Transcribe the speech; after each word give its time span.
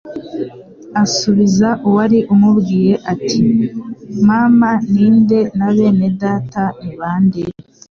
asubiza 1.03 1.69
uwari 1.87 2.19
umubwiye 2.33 2.93
ati: 3.13 3.41
«Mama 4.27 4.69
ni 4.91 5.07
nde 5.17 5.39
na 5.57 5.69
bene 5.75 6.07
data 6.21 6.63
ni 6.83 6.93
bande? 6.99 7.43